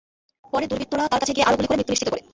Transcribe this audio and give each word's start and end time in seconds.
পরে 0.51 0.65
দুর্বৃত্তরা 0.71 1.03
তাঁর 1.11 1.21
কাছে 1.23 1.33
গিয়ে 1.35 1.47
আরও 1.47 1.57
গুলি 1.59 1.67
করে 1.69 1.77
মৃত্যু 1.79 1.93
নিশ্চিত 1.93 2.09
করে। 2.11 2.21